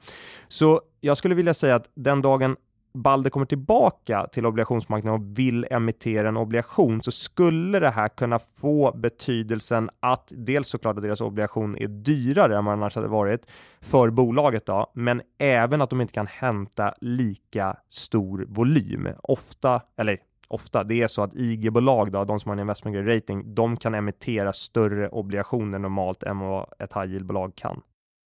[0.47, 2.55] Så jag skulle vilja säga att den dagen
[2.93, 8.39] Balder kommer tillbaka till obligationsmarknaden och vill emittera en obligation så skulle det här kunna
[8.39, 13.08] få betydelsen att dels såklart att deras obligation är dyrare än vad den annars hade
[13.08, 13.41] varit
[13.82, 19.08] för bolaget då, men även att de inte kan hämta lika stor volym.
[19.23, 20.17] Ofta, eller
[20.49, 23.77] ofta, det är så att IG-bolag, då, de som har en investment grade rating, de
[23.77, 27.81] kan emittera större obligationer normalt än vad ett high yield-bolag kan.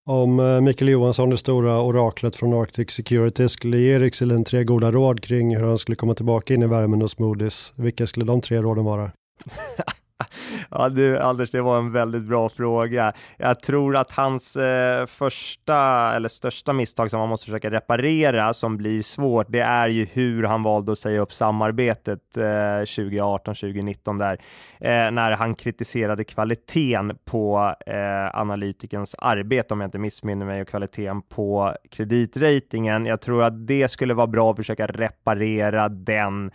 [0.05, 4.63] Om eh, Mikael Johansson, det stora oraklet från Arctic Security, skulle ge Erik Selin tre
[4.63, 8.25] goda råd kring hur han skulle komma tillbaka in i värmen hos Moody's, vilka skulle
[8.25, 9.11] de tre råden vara?
[10.71, 13.13] Ja du Anders, det var en väldigt bra fråga.
[13.37, 15.75] Jag tror att hans eh, första
[16.15, 20.43] eller största misstag som man måste försöka reparera som blir svårt, det är ju hur
[20.43, 24.33] han valde att säga upp samarbetet eh, 2018-2019 där,
[24.79, 30.67] eh, när han kritiserade kvaliteten på eh, analytikens arbete om jag inte missminner mig och
[30.67, 33.05] kvaliteten på kreditratingen.
[33.05, 36.51] Jag tror att det skulle vara bra att försöka reparera den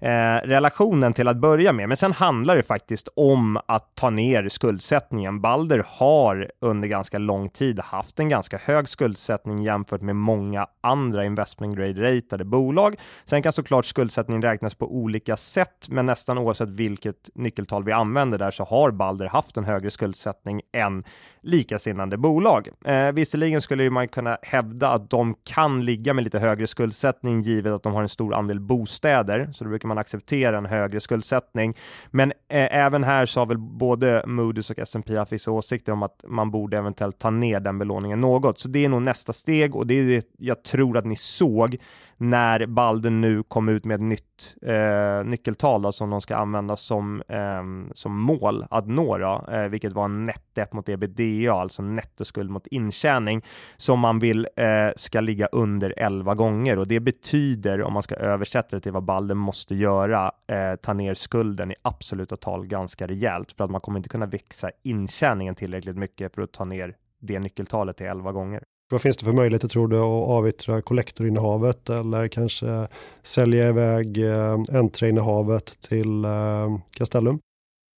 [0.00, 1.88] Eh, relationen till att börja med.
[1.88, 5.40] Men sen handlar det faktiskt om att ta ner skuldsättningen.
[5.40, 11.24] Balder har under ganska lång tid haft en ganska hög skuldsättning jämfört med många andra
[11.24, 12.94] investment grade-ratade bolag.
[13.24, 18.38] Sen kan såklart skuldsättning räknas på olika sätt, men nästan oavsett vilket nyckeltal vi använder
[18.38, 21.04] där så har Balder haft en högre skuldsättning än
[21.42, 22.68] likasinnande bolag.
[22.84, 27.72] Eh, visserligen skulle man kunna hävda att de kan ligga med lite högre skuldsättning givet
[27.72, 31.74] att de har en stor andel bostäder, så då försöker man acceptera en högre skuldsättning.
[32.12, 36.02] Men eh, även här så har väl både Moody's och S&P haft vissa åsikter om
[36.02, 38.58] att man borde eventuellt ta ner den belåningen något.
[38.58, 41.76] Så det är nog nästa steg och det är det jag tror att ni såg
[42.16, 46.76] när Balder nu kom ut med ett nytt eh, nyckeltal då, som de ska använda
[46.76, 50.30] som, eh, som mål att nå, då, eh, vilket var en
[50.72, 53.44] mot ebitda, alltså nettoskuld mot intjäning,
[53.76, 58.14] som man vill eh, ska ligga under 11 gånger och det betyder, om man ska
[58.14, 63.06] översätta det till vad Balder måste göra, eh, ta ner skulden i absoluta tal ganska
[63.06, 66.96] rejält för att man kommer inte kunna växa intjäningen tillräckligt mycket för att ta ner
[67.20, 68.62] det nyckeltalet till 11 gånger.
[68.90, 72.88] Vad finns det för möjligheter tror du att avyttra kollektorinnehavet eller kanske
[73.22, 77.38] sälja iväg eh, Entra-innehavet till eh, Castellum?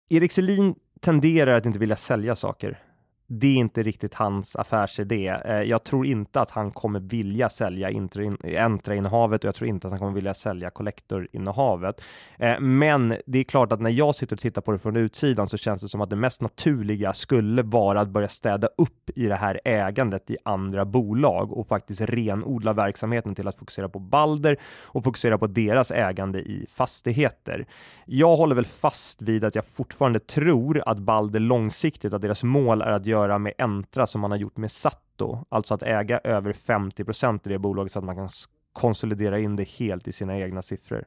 [0.09, 2.84] Erik Selin tenderar att inte vilja sälja saker
[3.27, 5.27] det är inte riktigt hans affärsidé.
[5.45, 9.91] Eh, jag tror inte att han kommer vilja sälja Entra-innehavet och jag tror inte att
[9.91, 12.01] han kommer vilja sälja Collector-innehavet.
[12.39, 15.47] Eh, men det är klart att när jag sitter och tittar på det från utsidan
[15.47, 19.27] så känns det som att det mest naturliga skulle vara att börja städa upp i
[19.27, 24.57] det här ägandet i andra bolag och faktiskt renodla verksamheten till att fokusera på Balder
[24.85, 27.65] och fokusera på deras ägande i fastigheter.
[28.05, 32.81] Jag håller väl fast vid att jag fortfarande tror att Balder långsiktigt, att deras mål
[32.81, 36.53] är att göra med Entra som man har gjort med Satto, alltså att äga över
[36.53, 38.29] 50% i det bolaget så att man kan
[38.73, 41.03] konsolidera in det helt i sina egna siffror.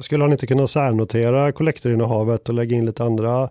[0.00, 3.50] Skulle han inte kunna särnotera kollektorinnehavet och lägga in lite andra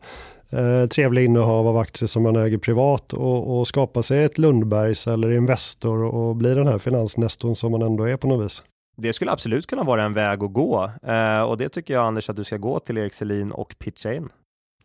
[0.52, 5.08] eh, trevliga innehav av aktier som man äger privat och, och skapa sig ett Lundbergs
[5.08, 8.64] eller Investor och bli den här finansnestorn som man ändå är på något vis?
[8.98, 12.30] Det skulle absolut kunna vara en väg att gå eh, och det tycker jag Anders
[12.30, 14.30] att du ska gå till Erik Selin och pitcha in.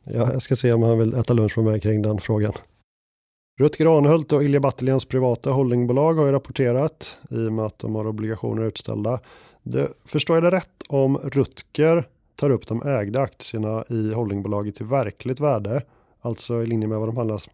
[0.05, 2.53] Ja, jag ska se om han vill äta lunch med mig kring den frågan.
[3.61, 7.95] Rutger Arnhult och Ilja Battelians privata holdingbolag har ju rapporterat i och med att de
[7.95, 9.21] har obligationer utställda.
[9.63, 14.87] Det, förstår jag det rätt om Rutger tar upp de ägda aktierna i holdingbolaget till
[14.87, 15.83] verkligt värde,
[16.21, 17.49] alltså i linje med vad de handlas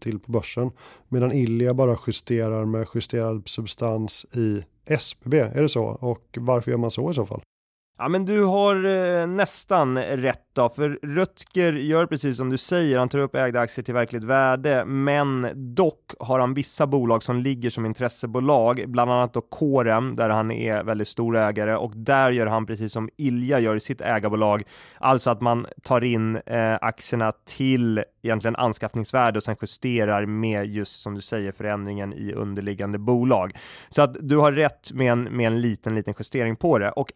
[0.00, 0.70] till på börsen,
[1.08, 5.84] medan Ilja bara justerar med justerad substans i SBB, är det så?
[5.84, 7.42] Och varför gör man så i så fall?
[7.98, 12.98] Ja, men du har eh, nästan rätt då, för Röttger gör precis som du säger,
[12.98, 17.36] han tar upp ägda aktier till verkligt värde, men dock har han vissa bolag som
[17.36, 22.30] ligger som intressebolag, bland annat då Corem, där han är väldigt stor ägare och där
[22.30, 24.62] gör han precis som Ilja gör i sitt ägarbolag,
[24.98, 31.02] alltså att man tar in eh, aktierna till egentligen anskaffningsvärde och sen justerar med just
[31.02, 33.52] som du säger förändringen i underliggande bolag.
[33.88, 37.12] Så att du har rätt med en, med en liten, liten justering på det och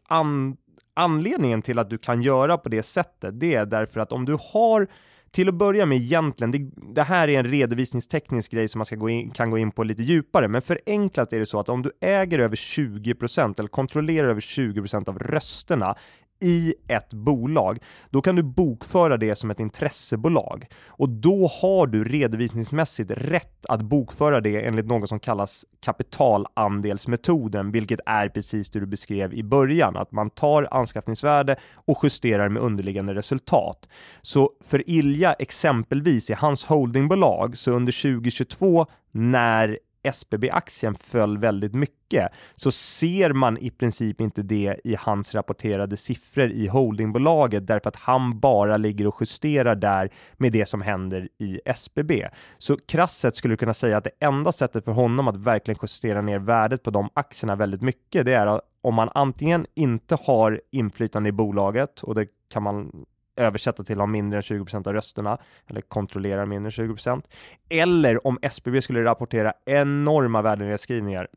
[1.00, 4.36] Anledningen till att du kan göra på det sättet, det är därför att om du
[4.52, 4.86] har
[5.30, 8.96] till att börja med egentligen, det, det, här är en redovisningsteknisk grej som man ska
[8.96, 11.82] gå in, kan gå in på lite djupare, men förenklat är det så att om
[11.82, 15.94] du äger över 20% eller kontrollerar över 20% av rösterna
[16.40, 17.78] i ett bolag,
[18.10, 23.82] då kan du bokföra det som ett intressebolag och då har du redovisningsmässigt rätt att
[23.82, 29.96] bokföra det enligt något som kallas kapitalandelsmetoden, vilket är precis det du beskrev i början,
[29.96, 33.88] att man tar anskaffningsvärde och justerar med underliggande resultat.
[34.22, 42.28] Så för Ilja exempelvis i hans holdingbolag så under 2022 när SBB-aktien föll väldigt mycket
[42.56, 47.96] så ser man i princip inte det i hans rapporterade siffror i holdingbolaget därför att
[47.96, 52.28] han bara ligger och justerar där med det som händer i SBB.
[52.58, 56.20] Så krasset skulle du kunna säga att det enda sättet för honom att verkligen justera
[56.20, 61.28] ner värdet på de aktierna väldigt mycket, det är om man antingen inte har inflytande
[61.28, 63.04] i bolaget och det kan man
[63.38, 67.22] översätta till att ha mindre än 20% av rösterna eller kontrollerar mindre än 20%
[67.70, 71.28] eller om SBB skulle rapportera enorma värdenedskrivningar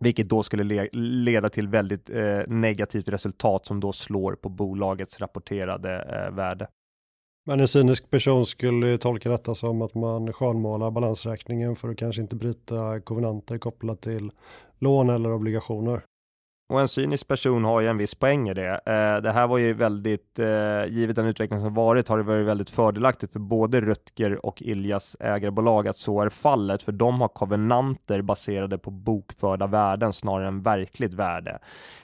[0.00, 5.20] vilket då skulle le leda till väldigt eh, negativt resultat som då slår på bolagets
[5.20, 6.68] rapporterade eh, värde.
[7.46, 12.22] Men en cynisk person skulle tolka detta som att man skönmålar balansräkningen för att kanske
[12.22, 14.30] inte bryta kovenanter kopplat till
[14.78, 16.02] lån eller obligationer.
[16.68, 18.70] Och en cynisk person har ju en viss poäng i det.
[18.70, 22.46] Eh, det här var ju väldigt, eh, givet den utveckling som varit, har det varit
[22.46, 27.28] väldigt fördelaktigt för både Rutger och Iljas ägarbolag att så är fallet, för de har
[27.28, 31.58] kovenanter baserade på bokförda värden snarare än verkligt värde,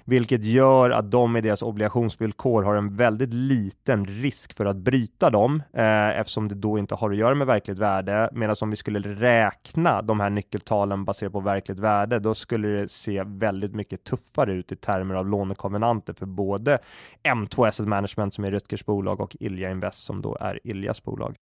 [0.05, 5.31] vilket gör att de i deras obligationsvillkor har en väldigt liten risk för att bryta
[5.31, 8.77] dem, eh, eftersom det då inte har att göra med verkligt värde, medan om vi
[8.77, 14.05] skulle räkna de här nyckeltalen baserat på verkligt värde, då skulle det se väldigt mycket
[14.05, 16.79] tuffare ut i termer av lånekonvenanter för både
[17.23, 21.37] M2 Asset Management som är Rutgers bolag och Ilja Invest som då är Iljas bolag.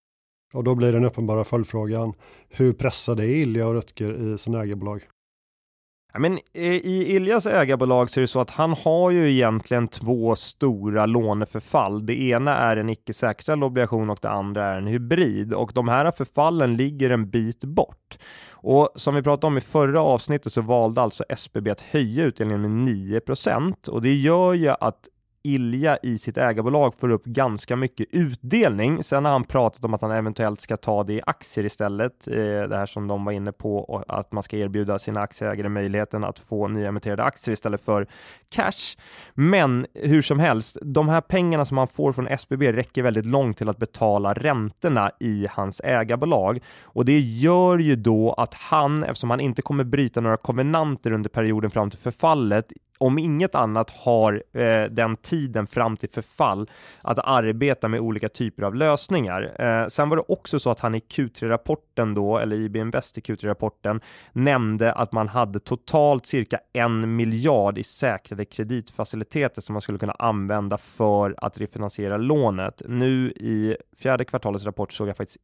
[0.54, 2.12] Och då blir den uppenbara följdfrågan,
[2.48, 5.02] hur pressade är Ilja och Rutger i sina ägarbolag?
[6.12, 9.88] Ja, men eh, I Iljas ägarbolag så är det så att han har ju egentligen
[9.88, 12.06] två stora låneförfall.
[12.06, 15.88] Det ena är en icke säkrad obligation och det andra är en hybrid och de
[15.88, 18.18] här förfallen ligger en bit bort.
[18.50, 22.84] Och som vi pratade om i förra avsnittet så valde alltså SBB att höja utdelningen
[22.84, 25.08] med 9% och det gör ju att
[25.48, 29.02] Ilja i sitt ägarbolag får upp ganska mycket utdelning.
[29.02, 32.28] Sen har han pratat om att han eventuellt ska ta det i aktier istället.
[32.28, 35.68] Eh, det här som de var inne på och att man ska erbjuda sina aktieägare
[35.68, 38.06] möjligheten att få nyemitterade aktier istället för
[38.48, 38.96] cash.
[39.34, 43.58] Men hur som helst, de här pengarna som han får från SBB räcker väldigt långt
[43.58, 49.30] till att betala räntorna i hans ägarbolag och det gör ju då att han, eftersom
[49.30, 54.42] han inte kommer bryta några konvenanter under perioden fram till förfallet, om inget annat har
[54.52, 56.70] eh, den tiden fram till förfall
[57.02, 59.54] att arbeta med olika typer av lösningar.
[59.58, 63.20] Eh, sen var det också så att han i Q3-rapporten då, eller IB Invest i
[63.20, 64.00] Q3-rapporten,
[64.32, 70.16] nämnde att man hade totalt cirka en miljard i säkrade kreditfaciliteter som man skulle kunna
[70.18, 72.82] använda för att refinansiera lånet.
[72.88, 75.38] Nu i fjärde kvartalets rapport såg jag faktiskt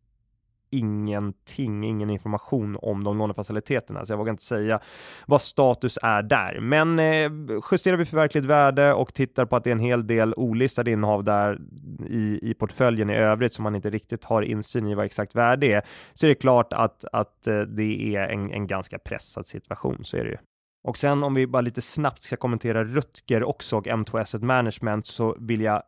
[0.78, 4.80] ingenting, ingen information om de lånefaciliteterna, så jag vågar inte säga
[5.26, 6.60] vad status är där.
[6.60, 10.06] Men eh, justerar vi för verkligt värde och tittar på att det är en hel
[10.06, 11.58] del olistade innehav där
[12.06, 15.66] i, i portföljen i övrigt som man inte riktigt har insyn i vad exakt värde
[15.66, 15.82] är,
[16.14, 20.16] så är det klart att, att eh, det är en, en ganska pressad situation, så
[20.16, 20.38] är det ju.
[20.84, 25.06] Och sen om vi bara lite snabbt ska kommentera Rutger också och M2 Asset Management
[25.06, 25.82] så vill jag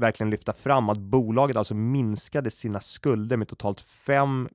[0.00, 4.48] verkligen lyfta fram att bolaget alltså minskade sina skulder med totalt 5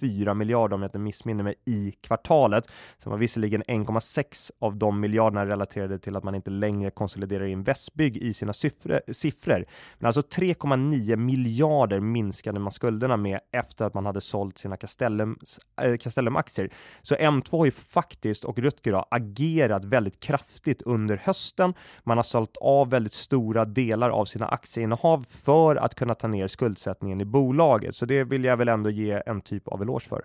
[0.00, 2.70] 1,4 miljarder om jag inte missminner mig i kvartalet.
[3.02, 7.62] Sen var visserligen 1,6 av de miljarderna relaterade till att man inte längre konsoliderar in
[7.62, 9.64] Västbygg i sina siffror.
[9.98, 15.38] Men alltså 3,9 miljarder minskade man skulderna med efter att man hade sålt sina Castellum,
[15.82, 16.70] äh, Castellum-aktier.
[17.02, 21.74] Så M2 har ju faktiskt och Rutger har agerat väldigt kraftigt under hösten.
[22.04, 26.48] Man har sålt av väldigt stora delar av sina aktieinnehav för att kunna ta ner
[26.48, 27.94] skuldsättningen i bolaget.
[27.94, 30.24] Så det vill jag väl ändå ge en typ av eloge för.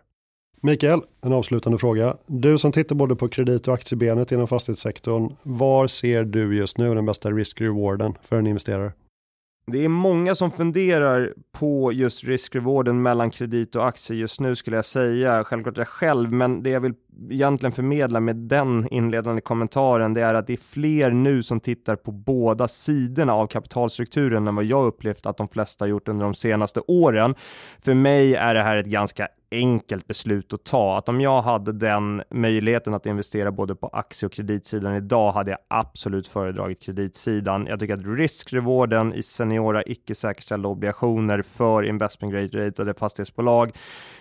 [0.61, 2.17] Mikael, en avslutande fråga.
[2.25, 6.95] Du som tittar både på kredit och aktiebenet inom fastighetssektorn, var ser du just nu
[6.95, 8.91] den bästa risk-rewarden för en investerare?
[9.65, 14.75] Det är många som funderar på just riskrewarden mellan kredit och aktier just nu skulle
[14.75, 15.43] jag säga.
[15.43, 16.93] Självklart jag själv, men det jag vill
[17.29, 21.95] egentligen förmedla med den inledande kommentaren, det är att det är fler nu som tittar
[21.95, 26.25] på båda sidorna av kapitalstrukturen än vad jag upplevt att de flesta har gjort under
[26.25, 27.35] de senaste åren.
[27.79, 30.97] För mig är det här ett ganska enkelt beslut att ta.
[30.97, 35.51] Att om jag hade den möjligheten att investera både på aktie och kreditsidan idag hade
[35.51, 37.65] jag absolut föredragit kreditsidan.
[37.69, 43.71] Jag tycker att riskrewarden i seniora icke säkerställda obligationer för investment grade ratade fastighetsbolag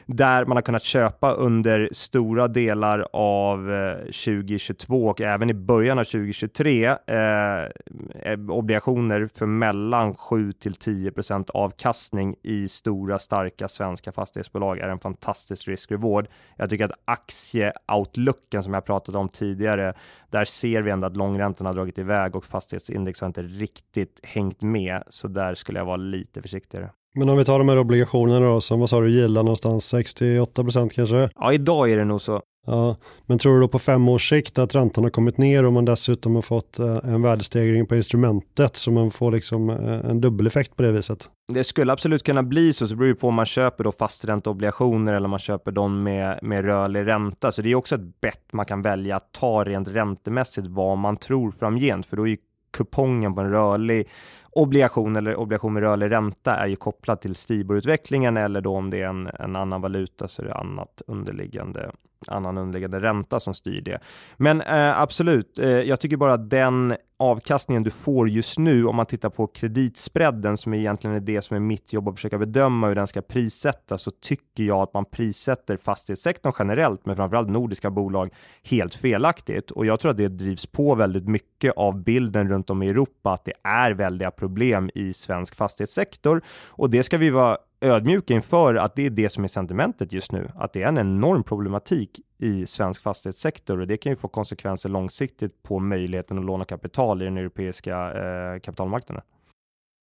[0.06, 5.98] där man har kunnat köpa under stora delar av eh, 2022 och även i början
[5.98, 14.12] av 2023 eh, eh, obligationer för mellan 7 till 10% avkastning i stora starka svenska
[14.12, 16.26] fastighetsbolag är en fantastisk risk-reward.
[16.56, 19.94] Jag tycker att aktieoutlooken som jag pratat om tidigare,
[20.30, 24.62] där ser vi ändå att långräntan har dragit iväg och fastighetsindex har inte riktigt hängt
[24.62, 26.90] med, så där skulle jag vara lite försiktigare.
[27.14, 30.62] Men om vi tar de här obligationerna då, som vad sa du gillar någonstans 68
[30.62, 31.30] procent kanske?
[31.34, 32.40] Ja, idag är det nog så.
[32.66, 32.96] Ja,
[33.26, 35.84] men tror du då på fem års sikt att räntan har kommit ner och man
[35.84, 40.76] dessutom har fått eh, en värdestegring på instrumentet så man får liksom eh, en dubbeleffekt
[40.76, 41.30] på det viset?
[41.52, 45.12] Det skulle absolut kunna bli så, så beror det på om man köper då fastränteobligationer
[45.12, 47.52] eller om man köper dem med, med rörlig ränta.
[47.52, 51.16] Så det är också ett bett man kan välja att ta rent räntemässigt vad man
[51.16, 52.36] tror framgent, för då är ju
[52.72, 54.08] kupongen på en rörlig
[54.52, 59.00] obligation eller obligation med rörlig ränta är ju kopplad till Stibor-utvecklingen eller då om det
[59.00, 61.90] är en, en annan valuta så är det annat underliggande
[62.28, 63.98] annan underliggande ränta som styr det.
[64.36, 68.96] Men eh, absolut, eh, jag tycker bara att den avkastningen du får just nu, om
[68.96, 72.88] man tittar på kreditspreaden som egentligen är det som är mitt jobb att försöka bedöma
[72.88, 77.90] hur den ska prissättas, så tycker jag att man prissätter fastighetssektorn generellt, men framförallt nordiska
[77.90, 78.30] bolag
[78.62, 79.70] helt felaktigt.
[79.70, 83.32] Och jag tror att det drivs på väldigt mycket av bilden runt om i Europa,
[83.32, 86.42] att det är väldiga problem i svensk fastighetssektor.
[86.68, 90.32] Och det ska vi vara ödmjuka inför att det är det som är sentimentet just
[90.32, 93.80] nu, att det är en enorm problematik i svensk fastighetssektor.
[93.80, 97.94] Och det kan ju få konsekvenser långsiktigt på möjligheten att låna kapital i den europeiska
[97.94, 99.24] eh, kapitalmarknaden.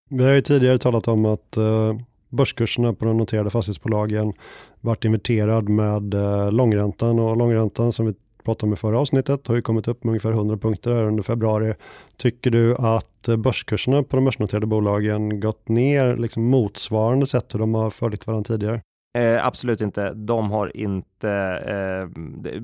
[0.09, 1.93] Vi har ju tidigare talat om att eh,
[2.29, 4.33] börskurserna på de noterade fastighetsbolagen
[4.81, 8.13] varit inverterad med eh, långräntan och långräntan som vi
[8.43, 11.23] pratade om i förra avsnittet har ju kommit upp med ungefär 100 punkter här under
[11.23, 11.73] februari.
[12.17, 17.73] Tycker du att börskurserna på de börsnoterade bolagen gått ner liksom motsvarande sätt hur de
[17.73, 18.81] har följt varandra tidigare?
[19.17, 20.13] Eh, absolut inte.
[20.13, 22.07] De har inte, eh,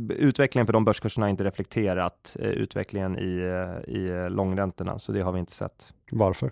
[0.09, 5.21] utvecklingen för de börskurserna har inte reflekterat eh, utvecklingen i, eh, i långräntorna, så det
[5.21, 5.93] har vi inte sett.
[6.11, 6.51] Varför?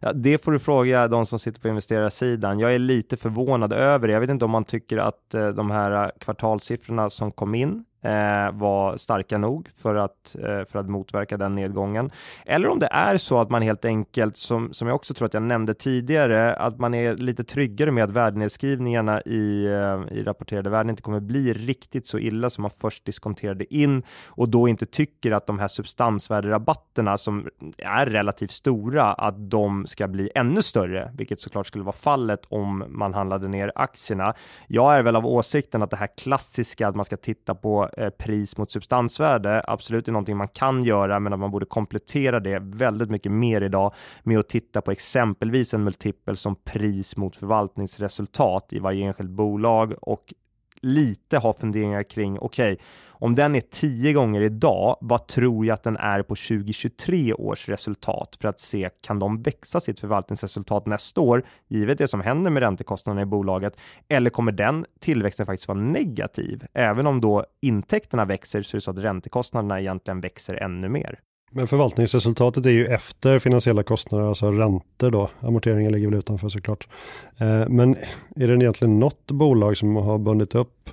[0.00, 2.58] Ja, det får du fråga de som sitter på investerarsidan.
[2.58, 4.14] Jag är lite förvånad över det.
[4.14, 8.52] Jag vet inte om man tycker att eh, de här kvartalssiffrorna som kom in eh,
[8.52, 12.10] var starka nog för att, eh, för att motverka den nedgången.
[12.46, 15.34] Eller om det är så att man helt enkelt, som, som jag också tror att
[15.34, 20.70] jag nämnde tidigare, att man är lite tryggare med att värdenedskrivningarna i, eh, i rapporterade
[20.70, 24.86] värden inte kommer bli riktigt så illa som man först diskonterade in och då inte
[24.86, 31.12] tycker att de här substansvärderabatterna som är relativt stora, att de ska bli ännu större,
[31.14, 34.34] vilket såklart skulle vara fallet om man handlade ner aktierna.
[34.66, 38.10] Jag är väl av åsikten att det här klassiska att man ska titta på eh,
[38.10, 42.58] pris mot substansvärde absolut är någonting man kan göra, men att man borde komplettera det
[42.62, 48.72] väldigt mycket mer idag med att titta på exempelvis en multipel som pris mot förvaltningsresultat
[48.72, 50.34] i varje enskilt bolag och
[50.84, 52.84] lite ha funderingar kring, okej, okay,
[53.24, 57.68] om den är 10 gånger idag, vad tror jag att den är på 2023 års
[57.68, 62.50] resultat för att se kan de växa sitt förvaltningsresultat nästa år, givet det som händer
[62.50, 63.76] med räntekostnaderna i bolaget,
[64.08, 66.64] eller kommer den tillväxten faktiskt vara negativ?
[66.74, 71.20] Även om då intäkterna växer så är det så att räntekostnaderna egentligen växer ännu mer.
[71.56, 75.30] Men förvaltningsresultatet är ju efter finansiella kostnader, alltså räntor då.
[75.40, 76.88] Amorteringar ligger väl utanför såklart.
[77.38, 77.96] Eh, men
[78.36, 80.90] är det egentligen något bolag som har bundit upp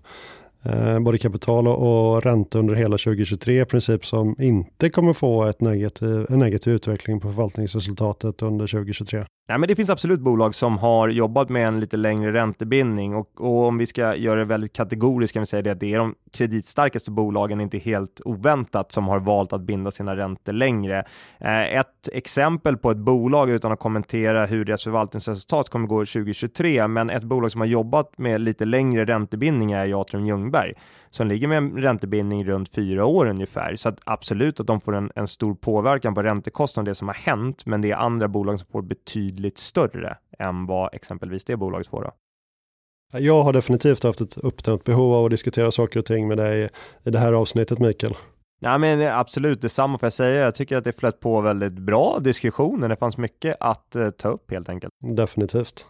[0.63, 5.61] eh, både kapital och ränta under hela 2023 i princip som inte kommer få ett
[5.61, 9.25] negativ, en negativ utveckling på förvaltningsresultatet under 2023.
[9.51, 13.41] Nej, men det finns absolut bolag som har jobbat med en lite längre räntebindning och,
[13.41, 15.97] och om vi ska göra det väldigt kategoriskt kan vi säga det att det är
[15.97, 21.05] de kreditstarkaste bolagen, inte helt oväntat, som har valt att binda sina räntor längre.
[21.39, 26.87] Eh, ett exempel på ett bolag utan att kommentera hur deras förvaltningsresultat kommer gå 2023,
[26.87, 30.73] men ett bolag som har jobbat med lite längre räntebindning är Atrium Ljungberg
[31.11, 33.75] som ligger med en räntebindning runt fyra år ungefär.
[33.75, 37.15] Så att absolut att de får en, en stor påverkan på räntekostnaden, det som har
[37.15, 41.87] hänt, men det är andra bolag som får betydligt större än vad exempelvis det bolaget
[41.87, 42.03] får.
[42.03, 42.11] Då.
[43.19, 46.69] Jag har definitivt haft ett uppdämt behov av att diskutera saker och ting med dig
[47.03, 48.15] i det här avsnittet, Mikael.
[48.63, 50.43] Ja, men absolut detsamma får jag säga.
[50.43, 52.89] Jag tycker att det flöt på väldigt bra diskussioner.
[52.89, 54.93] Det fanns mycket att eh, ta upp helt enkelt.
[55.15, 55.87] Definitivt.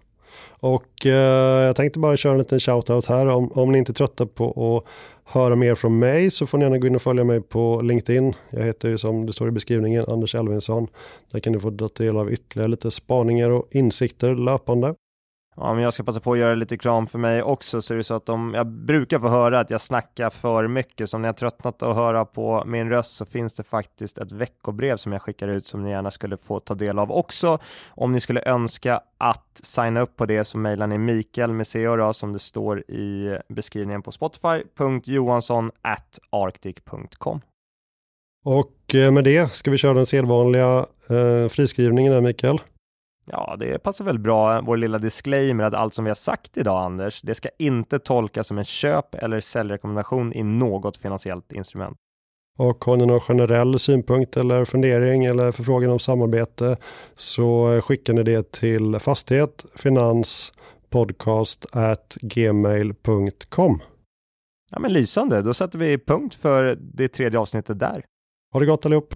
[0.49, 3.27] Och eh, jag tänkte bara köra en liten shoutout här.
[3.27, 4.91] Om, om ni inte är trötta på att
[5.33, 8.33] höra mer från mig så får ni gärna gå in och följa mig på LinkedIn.
[8.49, 10.87] Jag heter ju som det står i beskrivningen Anders Elvinsson.
[11.31, 14.95] Där kan ni få ta del av ytterligare lite spaningar och insikter löpande.
[15.55, 17.97] Ja, men jag ska passa på att göra lite kram för mig också, så är
[17.97, 21.21] det så att om jag brukar få höra att jag snackar för mycket, så om
[21.21, 25.11] ni har tröttnat att höra på min röst så finns det faktiskt ett veckobrev som
[25.11, 27.59] jag skickar ut som ni gärna skulle få ta del av också.
[27.89, 32.15] Om ni skulle önska att signa upp på det så mejlar ni Mikael med ch
[32.15, 35.71] som det står i beskrivningen på Spotify.johansson
[36.31, 37.41] arctic.com.
[38.45, 42.59] Och eh, med det ska vi köra den sedvanliga eh, friskrivningen där Mikael.
[43.31, 46.83] Ja, det passar väl bra, vår lilla disclaimer att allt som vi har sagt idag,
[46.83, 51.97] Anders, det ska inte tolkas som en köp eller säljrekommendation i något finansiellt instrument.
[52.57, 56.77] Och har ni någon generell synpunkt eller fundering eller förfrågan om samarbete
[57.15, 60.53] så skickar ni det till fastighet finans
[60.89, 63.81] podcast at gmail.com.
[64.71, 68.05] Ja men lysande, då sätter vi punkt för det tredje avsnittet där.
[68.53, 69.09] Ha det gott allihop!